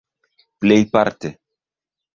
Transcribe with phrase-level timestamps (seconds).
[0.59, 1.29] plejparte